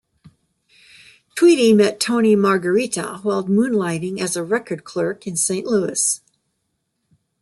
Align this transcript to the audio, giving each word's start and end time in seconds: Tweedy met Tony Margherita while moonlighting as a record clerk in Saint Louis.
Tweedy 1.35 1.73
met 1.73 1.99
Tony 1.99 2.35
Margherita 2.35 3.19
while 3.21 3.43
moonlighting 3.43 4.19
as 4.19 4.35
a 4.35 4.43
record 4.43 4.83
clerk 4.83 5.27
in 5.27 5.37
Saint 5.37 5.67
Louis. 5.67 6.19